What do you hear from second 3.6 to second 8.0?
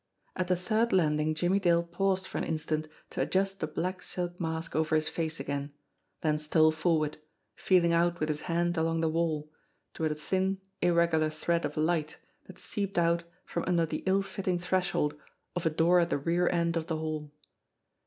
black silk mask over his face again, then stole forward, feeling